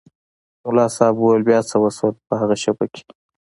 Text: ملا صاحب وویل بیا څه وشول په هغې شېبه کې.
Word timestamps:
ملا 0.63 0.85
صاحب 0.95 1.15
وویل 1.17 1.41
بیا 1.49 1.59
څه 1.69 1.75
وشول 1.83 2.13
په 2.27 2.33
هغې 2.41 2.57
شېبه 2.63 2.85
کې. 2.93 3.03